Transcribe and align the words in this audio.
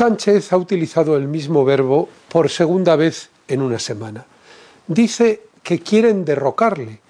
Sánchez 0.00 0.54
ha 0.54 0.56
utilizado 0.56 1.14
el 1.14 1.28
mismo 1.28 1.62
verbo 1.62 2.08
por 2.30 2.48
segunda 2.48 2.96
vez 2.96 3.28
en 3.48 3.60
una 3.60 3.78
semana. 3.78 4.24
Dice 4.86 5.42
que 5.62 5.80
quieren 5.80 6.24
derrocarle, 6.24 7.00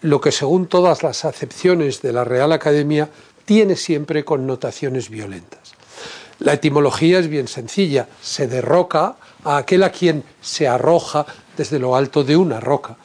lo 0.00 0.20
que 0.20 0.32
según 0.32 0.66
todas 0.66 1.04
las 1.04 1.24
acepciones 1.24 2.02
de 2.02 2.12
la 2.12 2.24
Real 2.24 2.50
Academia 2.50 3.08
tiene 3.44 3.76
siempre 3.76 4.24
connotaciones 4.24 5.08
violentas. 5.08 5.74
La 6.40 6.54
etimología 6.54 7.20
es 7.20 7.28
bien 7.28 7.46
sencilla, 7.46 8.08
se 8.20 8.48
derroca 8.48 9.14
a 9.44 9.58
aquel 9.58 9.84
a 9.84 9.92
quien 9.92 10.24
se 10.40 10.66
arroja 10.66 11.26
desde 11.56 11.78
lo 11.78 11.94
alto 11.94 12.24
de 12.24 12.36
una 12.36 12.58
roca. 12.58 12.96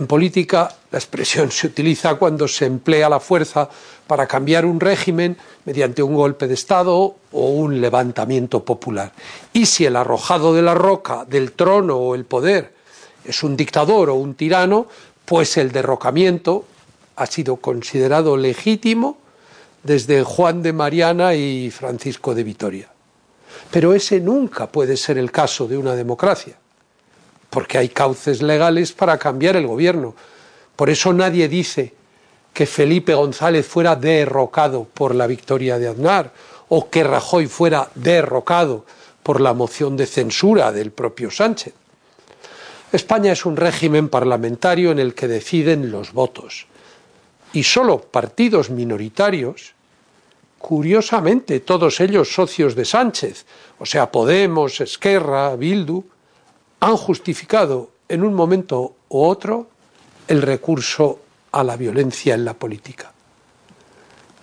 En 0.00 0.06
política 0.06 0.74
la 0.92 0.98
expresión 0.98 1.50
se 1.50 1.66
utiliza 1.66 2.14
cuando 2.14 2.48
se 2.48 2.64
emplea 2.64 3.10
la 3.10 3.20
fuerza 3.20 3.68
para 4.06 4.26
cambiar 4.26 4.64
un 4.64 4.80
régimen 4.80 5.36
mediante 5.66 6.02
un 6.02 6.14
golpe 6.14 6.48
de 6.48 6.54
Estado 6.54 7.16
o 7.32 7.50
un 7.50 7.82
levantamiento 7.82 8.64
popular. 8.64 9.12
Y 9.52 9.66
si 9.66 9.84
el 9.84 9.96
arrojado 9.96 10.54
de 10.54 10.62
la 10.62 10.72
roca, 10.72 11.26
del 11.26 11.52
trono 11.52 11.98
o 11.98 12.14
el 12.14 12.24
poder 12.24 12.72
es 13.26 13.42
un 13.42 13.58
dictador 13.58 14.08
o 14.08 14.14
un 14.14 14.36
tirano, 14.36 14.86
pues 15.26 15.58
el 15.58 15.70
derrocamiento 15.70 16.64
ha 17.16 17.26
sido 17.26 17.56
considerado 17.56 18.38
legítimo 18.38 19.18
desde 19.82 20.22
Juan 20.22 20.62
de 20.62 20.72
Mariana 20.72 21.34
y 21.34 21.70
Francisco 21.70 22.34
de 22.34 22.42
Vitoria. 22.42 22.88
Pero 23.70 23.92
ese 23.92 24.18
nunca 24.18 24.66
puede 24.72 24.96
ser 24.96 25.18
el 25.18 25.30
caso 25.30 25.68
de 25.68 25.76
una 25.76 25.94
democracia, 25.94 26.56
porque 27.50 27.78
hay 27.78 27.88
cauces 27.88 28.40
legales 28.42 28.92
para 28.92 29.18
cambiar 29.18 29.56
el 29.56 29.66
gobierno. 29.66 30.14
Por 30.76 30.88
eso 30.88 31.12
nadie 31.12 31.48
dice 31.48 31.92
que 32.54 32.66
Felipe 32.66 33.14
González 33.14 33.66
fuera 33.66 33.96
derrocado 33.96 34.84
por 34.84 35.14
la 35.14 35.26
victoria 35.26 35.78
de 35.78 35.88
Aznar 35.88 36.32
o 36.68 36.88
que 36.88 37.04
Rajoy 37.04 37.46
fuera 37.46 37.90
derrocado 37.94 38.86
por 39.22 39.40
la 39.40 39.52
moción 39.52 39.96
de 39.96 40.06
censura 40.06 40.72
del 40.72 40.92
propio 40.92 41.30
Sánchez. 41.30 41.74
España 42.92 43.32
es 43.32 43.44
un 43.44 43.56
régimen 43.56 44.08
parlamentario 44.08 44.90
en 44.90 44.98
el 44.98 45.14
que 45.14 45.28
deciden 45.28 45.92
los 45.92 46.12
votos 46.12 46.66
y 47.52 47.62
solo 47.62 48.00
partidos 48.00 48.70
minoritarios, 48.70 49.74
curiosamente 50.58 51.60
todos 51.60 52.00
ellos 52.00 52.32
socios 52.32 52.74
de 52.74 52.84
Sánchez, 52.84 53.46
o 53.78 53.86
sea, 53.86 54.10
Podemos, 54.10 54.80
Esquerra, 54.80 55.56
Bildu, 55.56 56.04
han 56.80 56.96
justificado 56.96 57.90
en 58.08 58.24
un 58.24 58.34
momento 58.34 58.96
u 59.08 59.22
otro 59.22 59.68
el 60.26 60.42
recurso 60.42 61.20
a 61.52 61.62
la 61.62 61.76
violencia 61.76 62.34
en 62.34 62.44
la 62.44 62.54
política. 62.54 63.12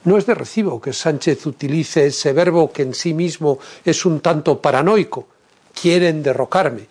No 0.03 0.17
es 0.17 0.25
de 0.25 0.35
recibo 0.35 0.79
que 0.79 0.93
Sánchez 0.93 1.45
utilice 1.45 2.05
ese 2.05 2.31
verbo 2.31 2.71
que 2.71 2.83
en 2.83 2.93
sí 2.93 3.13
mismo 3.13 3.59
es 3.83 4.05
un 4.05 4.21
tanto 4.21 4.61
paranoico, 4.61 5.27
quieren 5.73 6.23
derrocarme, 6.23 6.87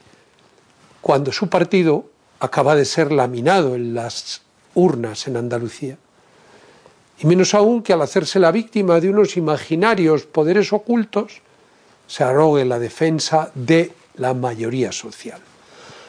cuando 1.00 1.32
su 1.32 1.48
partido 1.48 2.06
acaba 2.40 2.74
de 2.74 2.84
ser 2.84 3.12
laminado 3.12 3.74
en 3.74 3.94
las 3.94 4.42
urnas 4.74 5.26
en 5.28 5.36
Andalucía. 5.36 5.96
Y 7.18 7.26
menos 7.26 7.54
aún 7.54 7.82
que 7.82 7.92
al 7.92 8.02
hacerse 8.02 8.38
la 8.38 8.52
víctima 8.52 9.00
de 9.00 9.08
unos 9.08 9.36
imaginarios 9.36 10.24
poderes 10.24 10.72
ocultos, 10.72 11.40
se 12.06 12.24
arrogue 12.24 12.64
la 12.64 12.78
defensa 12.78 13.50
de 13.54 13.92
la 14.18 14.34
mayoría 14.34 14.92
social. 14.92 15.40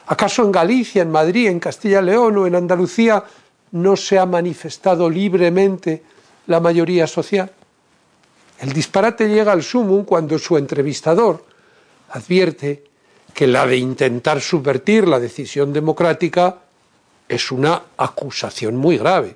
¿Acaso 0.08 0.44
en 0.44 0.52
Galicia, 0.52 1.02
en 1.02 1.12
Madrid, 1.12 1.48
en 1.48 1.60
Castilla 1.60 2.02
y 2.02 2.06
León 2.06 2.38
o 2.38 2.48
en 2.48 2.56
Andalucía 2.56 3.24
no 3.72 3.96
se 3.96 4.18
ha 4.18 4.26
manifestado 4.26 5.10
libremente 5.10 6.04
la 6.48 6.60
mayoría 6.60 7.08
social? 7.08 7.52
El 8.60 8.74
disparate 8.74 9.28
llega 9.28 9.52
al 9.52 9.64
sumum 9.64 10.06
cuando 10.06 10.40
su 10.40 10.58
entrevistador 10.58 11.46
advierte 12.10 12.86
que 13.34 13.48
la 13.48 13.68
de 13.68 13.78
intentar 13.78 14.42
subvertir 14.42 15.08
la 15.08 15.20
decisión 15.20 15.72
democrática 15.74 16.58
es 17.28 17.52
una 17.52 17.84
acusación 17.98 18.76
muy 18.78 18.98
grave. 18.98 19.36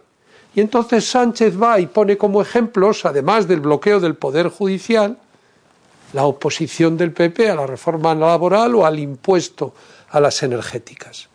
Y 0.56 0.62
entonces 0.62 1.06
Sánchez 1.06 1.62
va 1.62 1.80
y 1.80 1.88
pone 1.88 2.18
como 2.18 2.42
ejemplos, 2.42 3.06
además 3.06 3.48
del 3.48 3.60
bloqueo 3.60 4.00
del 4.00 4.16
Poder 4.16 4.48
Judicial, 4.48 5.18
la 6.14 6.26
oposición 6.26 6.98
del 6.98 7.14
PP 7.14 7.50
a 7.50 7.56
la 7.56 7.68
reforma 7.68 8.14
laboral 8.14 8.76
o 8.76 8.86
al 8.86 9.00
impuesto 9.00 9.74
a 10.10 10.20
las 10.20 10.44
energéticas. 10.44 11.30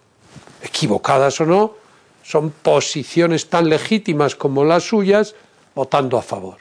Equivocadas 0.62 1.40
o 1.40 1.46
no, 1.46 1.74
son 2.22 2.50
posiciones 2.50 3.48
tan 3.48 3.68
legítimas 3.68 4.34
como 4.34 4.64
las 4.64 4.84
suyas 4.84 5.34
votando 5.74 6.18
a 6.18 6.22
favor. 6.22 6.58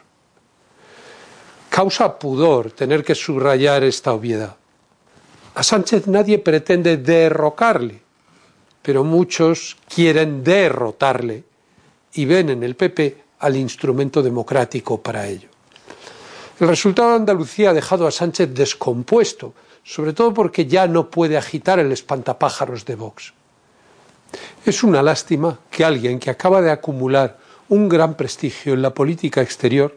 Causa 1.69 2.19
pudor 2.19 2.71
tener 2.71 3.03
que 3.03 3.15
subrayar 3.15 3.83
esta 3.83 4.13
obviedad. 4.13 4.55
A 5.55 5.63
Sánchez 5.63 6.07
nadie 6.07 6.37
pretende 6.39 6.97
derrocarle, 6.97 8.01
pero 8.81 9.03
muchos 9.03 9.75
quieren 9.93 10.43
derrotarle 10.43 11.43
y 12.13 12.25
ven 12.25 12.49
en 12.49 12.63
el 12.63 12.75
PP 12.75 13.23
al 13.39 13.55
instrumento 13.55 14.21
democrático 14.21 15.01
para 15.01 15.27
ello. 15.27 15.54
El 16.57 16.69
resultado 16.69 17.09
de 17.09 17.15
Andalucía 17.15 17.71
ha 17.71 17.73
dejado 17.73 18.07
a 18.07 18.11
Sánchez 18.11 18.53
descompuesto, 18.53 19.53
sobre 19.83 20.13
todo 20.13 20.33
porque 20.33 20.65
ya 20.65 20.87
no 20.87 21.09
puede 21.09 21.37
agitar 21.37 21.79
el 21.79 21.91
espantapájaros 21.91 22.85
de 22.85 22.95
Vox. 22.95 23.33
Es 24.65 24.81
una 24.81 25.03
lástima 25.03 25.59
que 25.69 25.83
alguien 25.83 26.17
que 26.17 26.29
acaba 26.29 26.61
de 26.61 26.71
acumular 26.71 27.37
un 27.67 27.89
gran 27.89 28.15
prestigio 28.15 28.73
en 28.73 28.81
la 28.81 28.93
política 28.93 29.41
exterior 29.41 29.95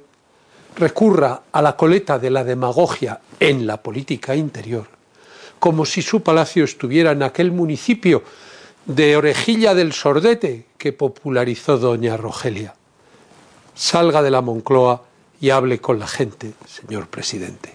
recurra 0.77 1.43
a 1.53 1.63
la 1.63 1.77
coleta 1.77 2.19
de 2.19 2.31
la 2.31 2.43
demagogia 2.43 3.21
en 3.39 3.67
la 3.67 3.81
política 3.81 4.35
interior, 4.35 4.87
como 5.59 5.87
si 5.87 6.03
su 6.03 6.23
palacio 6.23 6.65
estuviera 6.65 7.13
en 7.13 7.23
aquel 7.23 7.53
municipio 7.53 8.25
de 8.85 9.17
Orejilla 9.17 9.75
del 9.75 9.93
Sordete 9.93 10.67
que 10.77 10.93
popularizó 10.93 11.79
doña 11.79 12.17
Rogelia. 12.17 12.75
Salga 13.75 14.23
de 14.23 14.31
la 14.31 14.41
Moncloa 14.41 15.08
y 15.41 15.51
hable 15.51 15.79
con 15.81 15.99
la 15.99 16.07
gente, 16.07 16.53
señor 16.67 17.09
presidente. 17.09 17.73